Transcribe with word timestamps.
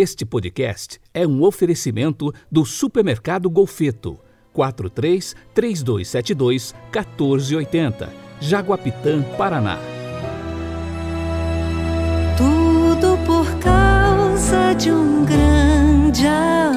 Este 0.00 0.24
podcast 0.24 1.00
é 1.12 1.26
um 1.26 1.42
oferecimento 1.42 2.32
do 2.48 2.64
Supermercado 2.64 3.50
Golfeto. 3.50 4.16
43 4.52 5.34
3272 5.52 6.72
1480, 6.92 8.08
Jaguapitã, 8.40 9.24
Paraná. 9.36 9.76
Tudo 12.36 13.18
por 13.26 13.58
causa 13.58 14.72
de 14.74 14.92
um 14.92 15.24
grande 15.24 16.24
amor. 16.28 16.67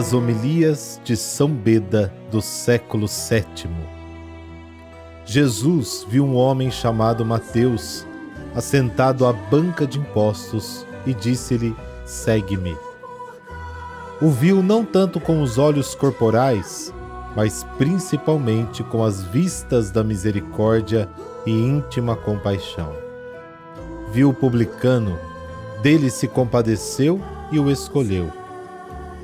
Das 0.00 0.14
homilias 0.14 0.98
de 1.04 1.14
São 1.14 1.50
Beda 1.50 2.10
do 2.30 2.40
século 2.40 3.06
VII. 3.06 3.70
Jesus 5.26 6.06
viu 6.08 6.24
um 6.24 6.36
homem 6.36 6.70
chamado 6.70 7.22
Mateus 7.22 8.06
assentado 8.54 9.26
à 9.26 9.32
banca 9.34 9.86
de 9.86 9.98
impostos 9.98 10.86
e 11.04 11.12
disse-lhe: 11.12 11.76
Segue-me. 12.06 12.74
O 14.22 14.30
viu 14.30 14.62
não 14.62 14.86
tanto 14.86 15.20
com 15.20 15.42
os 15.42 15.58
olhos 15.58 15.94
corporais, 15.94 16.90
mas 17.36 17.62
principalmente 17.76 18.82
com 18.82 19.04
as 19.04 19.22
vistas 19.24 19.90
da 19.90 20.02
misericórdia 20.02 21.10
e 21.44 21.50
íntima 21.50 22.16
compaixão. 22.16 22.94
Viu 24.12 24.30
o 24.30 24.34
publicano, 24.34 25.18
dele 25.82 26.08
se 26.08 26.26
compadeceu 26.26 27.20
e 27.52 27.58
o 27.58 27.70
escolheu. 27.70 28.39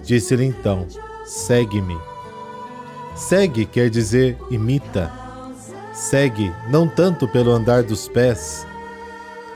Disse-lhe 0.06 0.44
então: 0.44 0.86
Segue-me. 1.24 1.98
Segue 3.16 3.66
quer 3.66 3.90
dizer 3.90 4.38
imita. 4.50 5.12
Segue 5.92 6.52
não 6.70 6.86
tanto 6.86 7.26
pelo 7.26 7.50
andar 7.50 7.82
dos 7.82 8.06
pés, 8.06 8.64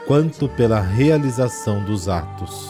quanto 0.06 0.48
pela 0.48 0.80
realização 0.80 1.84
dos 1.84 2.08
atos. 2.08 2.68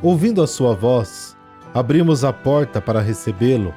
Ouvindo 0.00 0.40
a 0.42 0.46
sua 0.46 0.74
voz, 0.74 1.36
abrimos 1.74 2.24
a 2.24 2.32
porta 2.32 2.80
para 2.80 3.00
recebê-lo. 3.00 3.74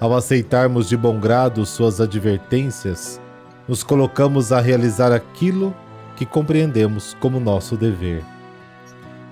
Ao 0.00 0.12
aceitarmos 0.16 0.88
de 0.88 0.96
bom 0.96 1.20
grado 1.20 1.64
suas 1.64 2.00
advertências, 2.00 3.20
nos 3.68 3.84
colocamos 3.84 4.50
a 4.50 4.60
realizar 4.60 5.12
aquilo 5.12 5.72
que 6.16 6.26
compreendemos 6.26 7.14
como 7.20 7.38
nosso 7.38 7.76
dever. 7.76 8.24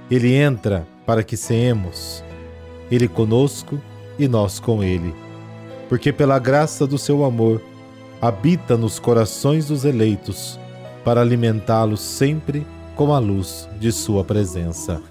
Ele 0.09 0.35
entra 0.35 0.87
para 1.05 1.25
que 1.25 1.37
seemos 1.37 2.23
ele 2.91 3.09
conosco 3.09 3.81
e 4.19 4.27
nós 4.27 4.59
com 4.59 4.83
ele. 4.83 5.15
Porque 5.89 6.13
pela 6.13 6.39
graça 6.39 6.87
do 6.87 6.99
seu 6.99 7.25
amor, 7.25 7.63
habita 8.21 8.77
nos 8.77 8.99
corações 8.99 9.67
dos 9.67 9.85
eleitos, 9.85 10.59
para 11.05 11.21
alimentá-los 11.21 12.01
sempre 12.01 12.67
com 12.95 13.15
a 13.15 13.19
luz 13.19 13.69
de 13.79 13.91
sua 13.91 14.23
presença. 14.23 15.03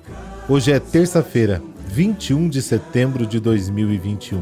Hoje 0.48 0.72
é 0.72 0.80
terça-feira, 0.80 1.62
21 1.88 2.50
de 2.50 2.62
setembro 2.62 3.26
de 3.26 3.40
2021. 3.40 4.42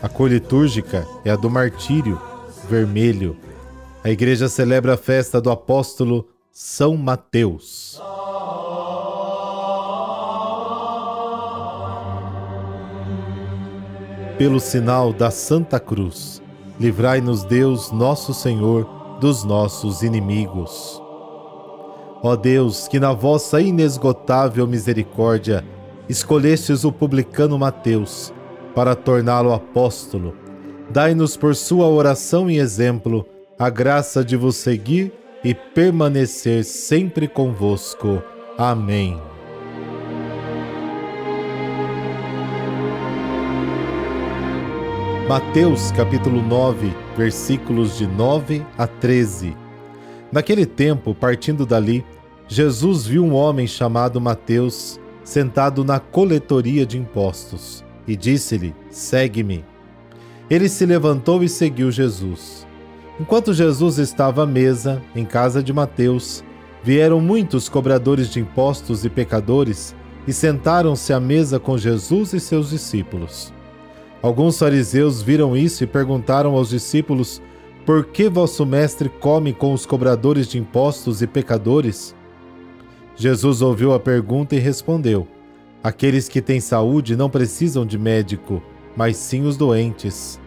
A 0.00 0.08
cor 0.08 0.30
litúrgica 0.30 1.06
é 1.24 1.30
a 1.30 1.36
do 1.36 1.50
martírio, 1.50 2.20
vermelho. 2.68 3.36
A 4.02 4.10
igreja 4.10 4.48
celebra 4.48 4.94
a 4.94 4.96
festa 4.96 5.40
do 5.40 5.50
apóstolo 5.50 6.28
São 6.52 6.96
Mateus. 6.96 8.00
Pelo 14.40 14.58
sinal 14.58 15.12
da 15.12 15.30
Santa 15.30 15.78
Cruz, 15.78 16.40
livrai-nos 16.80 17.44
Deus, 17.44 17.92
nosso 17.92 18.32
Senhor, 18.32 18.88
dos 19.20 19.44
nossos 19.44 20.00
inimigos. 20.00 20.98
Ó 22.22 22.34
Deus, 22.36 22.88
que 22.88 22.98
na 22.98 23.12
vossa 23.12 23.60
inesgotável 23.60 24.66
misericórdia 24.66 25.62
escolhestes 26.08 26.84
o 26.84 26.90
publicano 26.90 27.58
Mateus 27.58 28.32
para 28.74 28.96
torná-lo 28.96 29.52
apóstolo, 29.52 30.34
dai-nos 30.88 31.36
por 31.36 31.54
sua 31.54 31.86
oração 31.86 32.50
e 32.50 32.58
exemplo 32.58 33.26
a 33.58 33.68
graça 33.68 34.24
de 34.24 34.38
vos 34.38 34.56
seguir 34.56 35.12
e 35.44 35.52
permanecer 35.52 36.64
sempre 36.64 37.28
convosco. 37.28 38.22
Amém. 38.56 39.20
Mateus 45.30 45.92
capítulo 45.92 46.42
9, 46.42 46.92
versículos 47.16 47.96
de 47.96 48.04
9 48.04 48.66
a 48.76 48.84
13. 48.88 49.56
Naquele 50.32 50.66
tempo, 50.66 51.14
partindo 51.14 51.64
dali, 51.64 52.04
Jesus 52.48 53.06
viu 53.06 53.24
um 53.24 53.32
homem 53.32 53.64
chamado 53.64 54.20
Mateus 54.20 54.98
sentado 55.22 55.84
na 55.84 56.00
coletoria 56.00 56.84
de 56.84 56.98
impostos 56.98 57.84
e 58.08 58.16
disse-lhe: 58.16 58.74
Segue-me. 58.90 59.64
Ele 60.50 60.68
se 60.68 60.84
levantou 60.84 61.44
e 61.44 61.48
seguiu 61.48 61.92
Jesus. 61.92 62.66
Enquanto 63.20 63.54
Jesus 63.54 63.98
estava 63.98 64.42
à 64.42 64.46
mesa, 64.46 65.00
em 65.14 65.24
casa 65.24 65.62
de 65.62 65.72
Mateus, 65.72 66.42
vieram 66.82 67.20
muitos 67.20 67.68
cobradores 67.68 68.32
de 68.32 68.40
impostos 68.40 69.04
e 69.04 69.08
pecadores 69.08 69.94
e 70.26 70.32
sentaram-se 70.32 71.12
à 71.12 71.20
mesa 71.20 71.60
com 71.60 71.78
Jesus 71.78 72.32
e 72.32 72.40
seus 72.40 72.70
discípulos. 72.70 73.52
Alguns 74.22 74.58
fariseus 74.58 75.22
viram 75.22 75.56
isso 75.56 75.82
e 75.82 75.86
perguntaram 75.86 76.54
aos 76.54 76.68
discípulos: 76.68 77.40
Por 77.86 78.04
que 78.04 78.28
vosso 78.28 78.66
mestre 78.66 79.08
come 79.08 79.52
com 79.52 79.72
os 79.72 79.86
cobradores 79.86 80.46
de 80.46 80.58
impostos 80.58 81.22
e 81.22 81.26
pecadores? 81.26 82.14
Jesus 83.16 83.62
ouviu 83.62 83.94
a 83.94 84.00
pergunta 84.00 84.54
e 84.54 84.58
respondeu: 84.58 85.26
Aqueles 85.82 86.28
que 86.28 86.42
têm 86.42 86.60
saúde 86.60 87.16
não 87.16 87.30
precisam 87.30 87.86
de 87.86 87.98
médico, 87.98 88.62
mas 88.94 89.16
sim 89.16 89.46
os 89.46 89.56
doentes. 89.56 90.38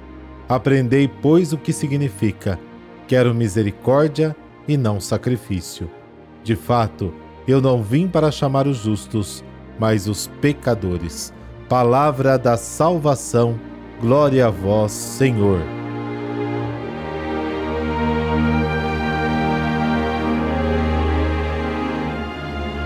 Aprendei, 0.47 1.07
pois, 1.07 1.51
o 1.51 1.57
que 1.57 1.73
significa: 1.73 2.59
quero 3.07 3.33
misericórdia 3.33 4.35
e 4.67 4.78
não 4.78 5.00
sacrifício. 5.00 5.89
De 6.44 6.56
fato, 6.56 7.12
eu 7.47 7.59
não 7.59 7.81
vim 7.81 8.07
para 8.07 8.31
chamar 8.31 8.67
os 8.67 8.78
justos, 8.78 9.44
mas 9.79 10.07
os 10.07 10.28
pecadores. 10.39 11.33
Palavra 11.69 12.38
da 12.38 12.57
salvação, 12.57 13.57
glória 14.01 14.47
a 14.47 14.50
vós, 14.50 14.91
Senhor. 14.91 15.62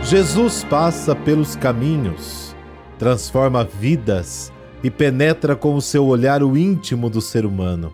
Jesus 0.03 0.63
passa 0.63 1.15
pelos 1.15 1.55
caminhos, 1.55 2.55
transforma 2.99 3.65
vidas 3.65 4.53
e 4.83 4.91
penetra 4.91 5.55
com 5.55 5.75
o 5.75 5.81
seu 5.81 6.05
olhar 6.05 6.43
o 6.43 6.55
íntimo 6.55 7.09
do 7.09 7.19
ser 7.19 7.45
humano. 7.47 7.93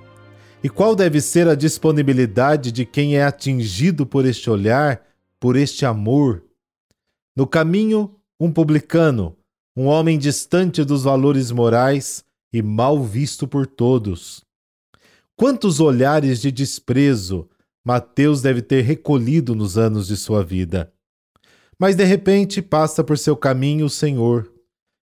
E 0.61 0.69
qual 0.69 0.95
deve 0.95 1.21
ser 1.21 1.47
a 1.47 1.55
disponibilidade 1.55 2.73
de 2.73 2.85
quem 2.85 3.15
é 3.15 3.23
atingido 3.23 4.05
por 4.05 4.25
este 4.25 4.49
olhar, 4.49 5.01
por 5.39 5.55
este 5.55 5.85
amor? 5.85 6.43
No 7.35 7.47
caminho, 7.47 8.15
um 8.39 8.51
publicano, 8.51 9.35
um 9.75 9.85
homem 9.85 10.17
distante 10.17 10.83
dos 10.83 11.03
valores 11.03 11.51
morais 11.51 12.23
e 12.51 12.61
mal 12.61 13.03
visto 13.03 13.47
por 13.47 13.65
todos. 13.65 14.43
Quantos 15.35 15.79
olhares 15.79 16.41
de 16.41 16.51
desprezo 16.51 17.49
Mateus 17.85 18.41
deve 18.41 18.61
ter 18.61 18.81
recolhido 18.81 19.53
nos 19.53 19.77
anos 19.77 20.07
de 20.07 20.15
sua 20.15 20.41
vida. 20.41 20.93
Mas 21.77 21.95
de 21.95 22.05
repente 22.05 22.61
passa 22.61 23.03
por 23.03 23.17
seu 23.17 23.35
caminho 23.35 23.87
o 23.87 23.89
Senhor, 23.89 24.49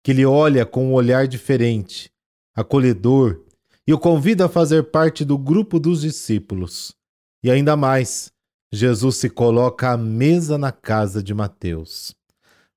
que 0.03 0.11
lhe 0.11 0.25
olha 0.25 0.65
com 0.65 0.87
um 0.87 0.93
olhar 0.93 1.27
diferente, 1.27 2.11
acolhedor, 2.55 3.43
e 3.85 3.93
o 3.93 3.99
convida 3.99 4.45
a 4.45 4.49
fazer 4.49 4.85
parte 4.85 5.23
do 5.23 5.37
grupo 5.37 5.79
dos 5.79 6.01
discípulos. 6.01 6.95
E 7.43 7.51
ainda 7.51 7.75
mais, 7.75 8.31
Jesus 8.71 9.17
se 9.17 9.29
coloca 9.29 9.91
à 9.91 9.97
mesa 9.97 10.57
na 10.57 10.71
casa 10.71 11.21
de 11.21 11.33
Mateus. 11.33 12.15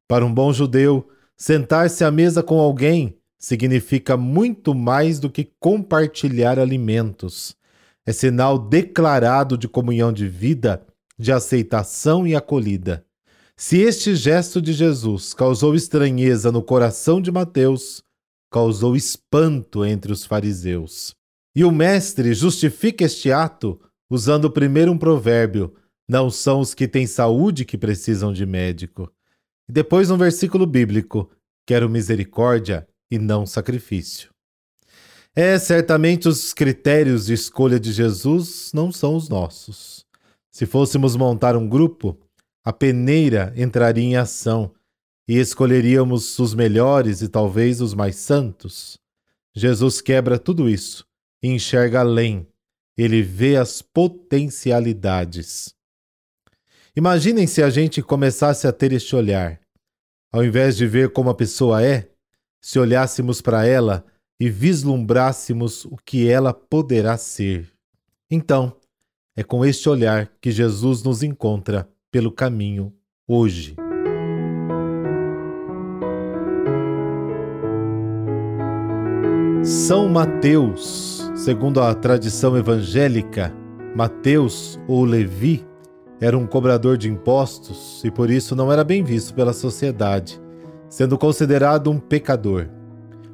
Para 0.06 0.26
um 0.26 0.34
bom 0.34 0.52
judeu, 0.52 1.08
sentar-se 1.36 2.04
à 2.04 2.10
mesa 2.10 2.42
com 2.42 2.58
alguém 2.58 3.18
significa 3.38 4.16
muito 4.16 4.74
mais 4.74 5.18
do 5.18 5.30
que 5.30 5.50
compartilhar 5.60 6.58
alimentos. 6.58 7.56
É 8.04 8.12
sinal 8.12 8.58
declarado 8.58 9.58
de 9.58 9.68
comunhão 9.68 10.12
de 10.12 10.26
vida 10.26 10.84
de 11.18 11.32
aceitação 11.32 12.26
e 12.26 12.34
acolhida. 12.34 13.04
Se 13.56 13.78
este 13.78 14.14
gesto 14.14 14.60
de 14.60 14.72
Jesus 14.72 15.32
causou 15.32 15.74
estranheza 15.74 16.52
no 16.52 16.62
coração 16.62 17.22
de 17.22 17.32
Mateus, 17.32 18.02
causou 18.50 18.94
espanto 18.94 19.84
entre 19.84 20.12
os 20.12 20.26
fariseus. 20.26 21.14
E 21.54 21.64
o 21.64 21.72
Mestre 21.72 22.34
justifica 22.34 23.04
este 23.04 23.32
ato 23.32 23.80
usando 24.10 24.50
primeiro 24.50 24.92
um 24.92 24.98
provérbio: 24.98 25.74
não 26.06 26.30
são 26.30 26.60
os 26.60 26.74
que 26.74 26.86
têm 26.86 27.06
saúde 27.06 27.64
que 27.64 27.78
precisam 27.78 28.32
de 28.32 28.44
médico. 28.44 29.10
E 29.68 29.72
depois 29.72 30.10
um 30.10 30.16
versículo 30.16 30.66
bíblico: 30.66 31.30
quero 31.66 31.88
misericórdia 31.88 32.86
e 33.10 33.18
não 33.18 33.46
sacrifício. 33.46 34.30
É, 35.34 35.58
certamente 35.58 36.28
os 36.28 36.54
critérios 36.54 37.26
de 37.26 37.34
escolha 37.34 37.78
de 37.78 37.92
Jesus 37.92 38.70
não 38.72 38.90
são 38.90 39.14
os 39.14 39.28
nossos. 39.28 40.06
Se 40.50 40.64
fôssemos 40.64 41.14
montar 41.14 41.54
um 41.56 41.68
grupo, 41.68 42.18
a 42.64 42.72
peneira 42.72 43.52
entraria 43.54 44.02
em 44.02 44.16
ação 44.16 44.72
e 45.28 45.38
escolheríamos 45.38 46.38
os 46.38 46.54
melhores 46.54 47.20
e 47.20 47.28
talvez 47.28 47.82
os 47.82 47.92
mais 47.92 48.16
santos. 48.16 48.98
Jesus 49.54 50.00
quebra 50.00 50.38
tudo 50.38 50.68
isso 50.68 51.04
e 51.42 51.48
enxerga 51.48 52.00
além. 52.00 52.46
Ele 52.96 53.22
vê 53.22 53.56
as 53.56 53.82
potencialidades. 53.82 55.75
Imaginem 56.96 57.46
se 57.46 57.62
a 57.62 57.68
gente 57.68 58.00
começasse 58.00 58.66
a 58.66 58.72
ter 58.72 58.90
este 58.90 59.14
olhar. 59.14 59.60
Ao 60.32 60.42
invés 60.42 60.78
de 60.78 60.86
ver 60.86 61.10
como 61.10 61.28
a 61.28 61.34
pessoa 61.34 61.84
é, 61.84 62.08
se 62.58 62.78
olhássemos 62.78 63.42
para 63.42 63.66
ela 63.66 64.02
e 64.40 64.48
vislumbrássemos 64.48 65.84
o 65.84 65.98
que 66.02 66.26
ela 66.26 66.54
poderá 66.54 67.18
ser. 67.18 67.70
Então, 68.30 68.74
é 69.36 69.44
com 69.44 69.62
este 69.62 69.90
olhar 69.90 70.32
que 70.40 70.50
Jesus 70.50 71.02
nos 71.02 71.22
encontra 71.22 71.86
pelo 72.10 72.32
caminho 72.32 72.90
hoje. 73.28 73.76
São 79.62 80.08
Mateus, 80.08 81.30
segundo 81.34 81.82
a 81.82 81.94
tradição 81.94 82.56
evangélica, 82.56 83.52
Mateus 83.94 84.80
ou 84.88 85.04
Levi 85.04 85.62
era 86.20 86.36
um 86.36 86.46
cobrador 86.46 86.96
de 86.96 87.10
impostos 87.10 88.02
e 88.04 88.10
por 88.10 88.30
isso 88.30 88.56
não 88.56 88.72
era 88.72 88.82
bem 88.82 89.02
visto 89.02 89.34
pela 89.34 89.52
sociedade, 89.52 90.40
sendo 90.88 91.18
considerado 91.18 91.90
um 91.90 91.98
pecador. 91.98 92.68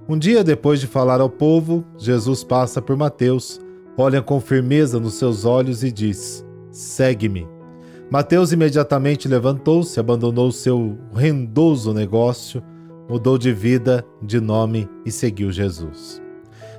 Um 0.09 0.19
dia 0.19 0.43
depois 0.43 0.81
de 0.81 0.87
falar 0.87 1.21
ao 1.21 1.31
povo, 1.31 1.85
Jesus 1.97 2.43
passa 2.43 2.83
por 2.83 2.97
Mateus, 2.97 3.61
olha 3.97 4.21
com 4.21 4.41
firmeza 4.41 4.99
nos 4.99 5.15
seus 5.15 5.45
olhos 5.45 5.85
e 5.85 5.93
diz: 5.93 6.45
Segue-me. 6.71 7.47
Mateus 8.11 8.53
imediatamente 8.53 9.29
levantou-se, 9.29 9.99
abandonou 9.99 10.51
seu 10.53 10.99
rendoso 11.15 11.95
negócio, 11.95 12.63
mudou 13.09 13.39
de 13.39 13.53
vida, 13.53 14.05
de 14.21 14.41
nome 14.41 14.89
e 15.07 15.11
seguiu 15.11 15.51
Jesus. 15.51 16.21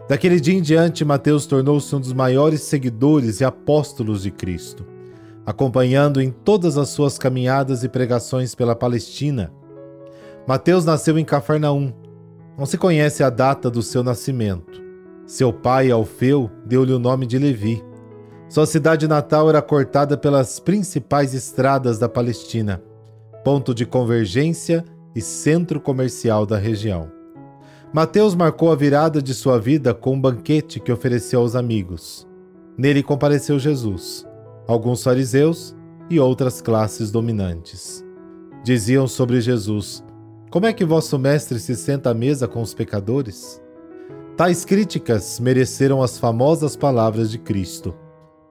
Daquele 0.07 0.39
dia 0.39 0.53
em 0.53 0.61
diante, 0.61 1.05
Mateus 1.05 1.45
tornou-se 1.45 1.95
um 1.95 1.99
dos 1.99 2.11
maiores 2.11 2.61
seguidores 2.61 3.39
e 3.39 3.45
apóstolos 3.45 4.23
de 4.23 4.31
Cristo, 4.31 4.85
acompanhando 5.45 6.21
em 6.21 6.31
todas 6.31 6.77
as 6.77 6.89
suas 6.89 7.17
caminhadas 7.17 7.83
e 7.83 7.89
pregações 7.89 8.55
pela 8.55 8.75
Palestina. 8.75 9.51
Mateus 10.47 10.85
nasceu 10.85 11.17
em 11.17 11.25
Cafarnaum. 11.25 11.93
Não 12.57 12.65
se 12.65 12.77
conhece 12.77 13.23
a 13.23 13.29
data 13.29 13.69
do 13.69 13.81
seu 13.81 14.03
nascimento. 14.03 14.81
Seu 15.25 15.51
pai, 15.51 15.89
Alfeu, 15.89 16.51
deu-lhe 16.65 16.93
o 16.93 16.99
nome 16.99 17.25
de 17.25 17.37
Levi. 17.37 17.83
Sua 18.49 18.65
cidade 18.65 19.07
natal 19.07 19.49
era 19.49 19.61
cortada 19.61 20.17
pelas 20.17 20.59
principais 20.59 21.33
estradas 21.33 21.97
da 21.97 22.07
Palestina, 22.07 22.83
ponto 23.43 23.73
de 23.73 23.85
convergência 23.85 24.85
e 25.15 25.21
centro 25.21 25.79
comercial 25.79 26.45
da 26.45 26.57
região. 26.57 27.11
Mateus 27.93 28.35
marcou 28.35 28.71
a 28.71 28.75
virada 28.75 29.21
de 29.21 29.33
sua 29.33 29.59
vida 29.59 29.93
com 29.93 30.13
um 30.13 30.21
banquete 30.21 30.79
que 30.79 30.91
ofereceu 30.91 31.39
aos 31.39 31.55
amigos. 31.55 32.27
Nele 32.77 33.01
compareceu 33.03 33.57
Jesus, 33.57 34.27
alguns 34.67 35.03
fariseus 35.03 35.75
e 36.09 36.19
outras 36.19 36.61
classes 36.61 37.11
dominantes. 37.11 38.03
Diziam 38.63 39.07
sobre 39.07 39.41
Jesus: 39.41 40.03
Como 40.49 40.65
é 40.65 40.73
que 40.73 40.85
vosso 40.85 41.17
mestre 41.19 41.59
se 41.59 41.75
senta 41.75 42.11
à 42.11 42.13
mesa 42.13 42.47
com 42.47 42.61
os 42.61 42.73
pecadores? 42.73 43.61
Tais 44.37 44.65
críticas 44.65 45.39
mereceram 45.39 46.01
as 46.01 46.17
famosas 46.17 46.75
palavras 46.75 47.29
de 47.29 47.37
Cristo. 47.37 47.93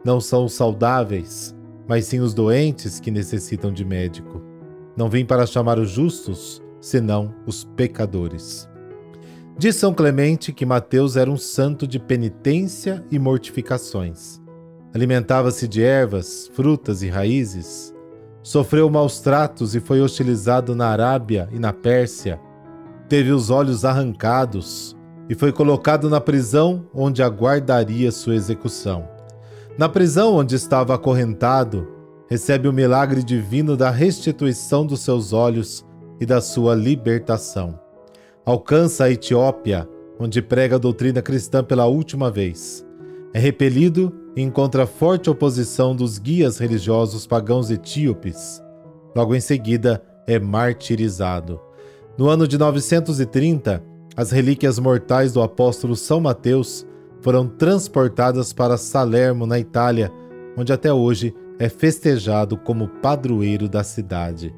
Não 0.04 0.20
são 0.20 0.44
os 0.44 0.52
saudáveis, 0.52 1.54
mas 1.88 2.06
sim 2.06 2.20
os 2.20 2.34
doentes 2.34 3.00
que 3.00 3.10
necessitam 3.10 3.72
de 3.72 3.84
médico. 3.84 4.42
Não 4.96 5.08
vim 5.08 5.24
para 5.24 5.46
chamar 5.46 5.78
os 5.78 5.90
justos, 5.90 6.62
senão 6.80 7.34
os 7.46 7.64
pecadores. 7.64 8.68
Diz 9.56 9.76
São 9.76 9.94
Clemente 9.94 10.52
que 10.52 10.66
Mateus 10.66 11.16
era 11.16 11.30
um 11.30 11.36
santo 11.36 11.86
de 11.86 11.98
penitência 11.98 13.04
e 13.10 13.18
mortificações. 13.18 14.41
Alimentava-se 14.94 15.66
de 15.66 15.82
ervas, 15.82 16.50
frutas 16.52 17.02
e 17.02 17.08
raízes. 17.08 17.94
Sofreu 18.42 18.90
maus 18.90 19.20
tratos 19.20 19.74
e 19.74 19.80
foi 19.80 20.02
hostilizado 20.02 20.74
na 20.74 20.88
Arábia 20.88 21.48
e 21.50 21.58
na 21.58 21.72
Pérsia. 21.72 22.38
Teve 23.08 23.30
os 23.30 23.48
olhos 23.48 23.84
arrancados 23.84 24.94
e 25.30 25.34
foi 25.34 25.50
colocado 25.50 26.10
na 26.10 26.20
prisão 26.20 26.86
onde 26.92 27.22
aguardaria 27.22 28.12
sua 28.12 28.34
execução. 28.34 29.08
Na 29.78 29.88
prisão 29.88 30.34
onde 30.34 30.54
estava 30.54 30.94
acorrentado, 30.94 31.88
recebe 32.28 32.68
o 32.68 32.72
milagre 32.72 33.22
divino 33.22 33.76
da 33.76 33.90
restituição 33.90 34.84
dos 34.84 35.00
seus 35.00 35.32
olhos 35.32 35.86
e 36.20 36.26
da 36.26 36.40
sua 36.42 36.74
libertação. 36.74 37.78
Alcança 38.44 39.04
a 39.04 39.10
Etiópia, 39.10 39.88
onde 40.18 40.42
prega 40.42 40.76
a 40.76 40.78
doutrina 40.78 41.22
cristã 41.22 41.64
pela 41.64 41.86
última 41.86 42.30
vez. 42.30 42.86
É 43.32 43.38
repelido 43.38 44.12
encontra 44.40 44.86
forte 44.86 45.28
oposição 45.28 45.94
dos 45.94 46.18
guias 46.18 46.58
religiosos 46.58 47.26
pagãos 47.26 47.70
etíopes. 47.70 48.62
Logo 49.14 49.34
em 49.34 49.40
seguida, 49.40 50.02
é 50.26 50.38
martirizado. 50.38 51.60
No 52.16 52.28
ano 52.28 52.46
de 52.46 52.56
930, 52.56 53.82
as 54.16 54.30
relíquias 54.30 54.78
mortais 54.78 55.32
do 55.32 55.42
apóstolo 55.42 55.96
São 55.96 56.20
Mateus 56.20 56.86
foram 57.20 57.46
transportadas 57.46 58.52
para 58.52 58.76
Salermo, 58.76 59.46
na 59.46 59.58
Itália, 59.58 60.12
onde 60.56 60.72
até 60.72 60.92
hoje 60.92 61.34
é 61.58 61.68
festejado 61.68 62.56
como 62.56 62.88
padroeiro 62.88 63.68
da 63.68 63.84
cidade. 63.84 64.54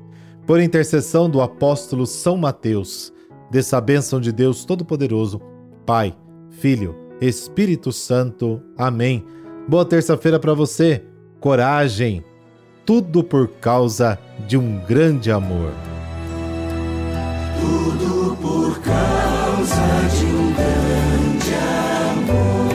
Por 0.47 0.61
intercessão 0.61 1.29
do 1.29 1.41
apóstolo 1.41 2.07
São 2.07 2.37
Mateus, 2.37 3.13
dessa 3.51 3.81
bênção 3.81 4.21
de 4.21 4.33
Deus 4.33 4.65
Todo-Poderoso, 4.65 5.41
Pai, 5.87 6.17
Filho, 6.51 6.97
Espírito 7.21 7.93
Santo. 7.93 8.61
Amém. 8.77 9.25
Boa 9.67 9.85
terça-feira 9.85 10.39
para 10.39 10.53
você. 10.53 11.03
Coragem. 11.41 12.23
Tudo 12.85 13.25
por 13.25 13.49
causa 13.49 14.19
de 14.47 14.59
um 14.59 14.79
grande 14.85 15.31
amor. 15.31 15.73
Tudo 17.59 18.37
por 18.37 18.79
causa 18.83 20.19
de 20.19 20.27
um 20.27 20.53
grande 20.53 21.55
amor. 22.13 22.74